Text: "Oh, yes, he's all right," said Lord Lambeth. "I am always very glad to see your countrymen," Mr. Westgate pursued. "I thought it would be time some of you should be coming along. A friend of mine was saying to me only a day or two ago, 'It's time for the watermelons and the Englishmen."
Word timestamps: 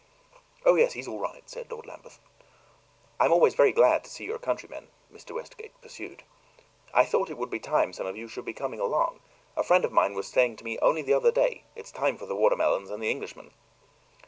"Oh, 0.65 0.73
yes, 0.73 0.93
he's 0.93 1.07
all 1.07 1.19
right," 1.19 1.47
said 1.47 1.69
Lord 1.69 1.85
Lambeth. 1.85 2.17
"I 3.19 3.25
am 3.25 3.31
always 3.31 3.53
very 3.53 3.71
glad 3.71 4.03
to 4.03 4.09
see 4.09 4.23
your 4.25 4.39
countrymen," 4.39 4.87
Mr. 5.13 5.35
Westgate 5.35 5.79
pursued. 5.79 6.23
"I 6.91 7.05
thought 7.05 7.29
it 7.29 7.37
would 7.37 7.51
be 7.51 7.59
time 7.59 7.93
some 7.93 8.07
of 8.07 8.17
you 8.17 8.27
should 8.27 8.45
be 8.45 8.51
coming 8.53 8.79
along. 8.79 9.19
A 9.55 9.63
friend 9.63 9.85
of 9.85 9.91
mine 9.91 10.15
was 10.15 10.25
saying 10.27 10.55
to 10.55 10.63
me 10.63 10.79
only 10.79 11.01
a 11.01 11.05
day 11.05 11.13
or 11.13 11.21
two 11.21 11.27
ago, 11.27 11.49
'It's 11.75 11.91
time 11.91 12.17
for 12.17 12.25
the 12.25 12.35
watermelons 12.35 12.89
and 12.89 13.03
the 13.03 13.11
Englishmen." 13.11 13.51